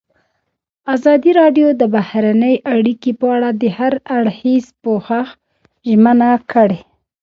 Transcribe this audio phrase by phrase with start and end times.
[0.95, 5.27] ازادي راډیو د بهرنۍ اړیکې په اړه د هر اړخیز پوښښ
[5.89, 6.79] ژمنه کړې.